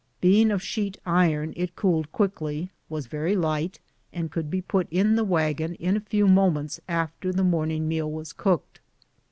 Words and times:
Being 0.19 0.49
of 0.49 0.63
sheet 0.63 0.97
iron 1.05 1.53
it 1.55 1.75
cooled 1.75 2.11
quickly, 2.11 2.71
was 2.89 3.05
very 3.05 3.35
light, 3.35 3.79
and 4.11 4.31
could 4.31 4.49
be 4.49 4.59
put 4.59 4.87
in 4.89 5.15
the 5.15 5.23
wagon 5.23 5.75
in 5.75 5.95
a 5.95 5.99
few 5.99 6.27
moments 6.27 6.79
after 6.87 7.31
the 7.31 7.43
morning 7.43 7.87
meal 7.87 8.11
was 8.11 8.33
cooked. 8.33 8.81